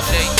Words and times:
update. 0.00 0.39